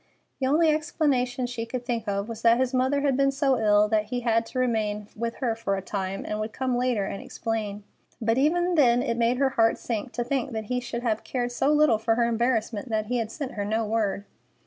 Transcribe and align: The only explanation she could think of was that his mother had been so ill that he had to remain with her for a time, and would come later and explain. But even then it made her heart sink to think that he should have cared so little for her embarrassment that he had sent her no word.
The 0.39 0.47
only 0.47 0.69
explanation 0.71 1.45
she 1.45 1.67
could 1.67 1.85
think 1.85 2.07
of 2.07 2.27
was 2.27 2.41
that 2.41 2.57
his 2.57 2.73
mother 2.73 3.01
had 3.01 3.15
been 3.15 3.29
so 3.29 3.59
ill 3.59 3.87
that 3.89 4.05
he 4.05 4.21
had 4.21 4.47
to 4.47 4.57
remain 4.57 5.07
with 5.15 5.35
her 5.35 5.53
for 5.55 5.75
a 5.75 5.81
time, 5.83 6.25
and 6.25 6.39
would 6.39 6.53
come 6.53 6.75
later 6.75 7.05
and 7.05 7.21
explain. 7.21 7.83
But 8.19 8.39
even 8.39 8.73
then 8.73 9.03
it 9.03 9.15
made 9.15 9.37
her 9.37 9.49
heart 9.49 9.77
sink 9.77 10.11
to 10.13 10.23
think 10.23 10.53
that 10.53 10.65
he 10.73 10.79
should 10.79 11.03
have 11.03 11.23
cared 11.23 11.51
so 11.51 11.69
little 11.71 11.99
for 11.99 12.15
her 12.15 12.25
embarrassment 12.25 12.89
that 12.89 13.05
he 13.13 13.19
had 13.19 13.31
sent 13.31 13.51
her 13.51 13.63
no 13.63 13.85
word. 13.85 14.25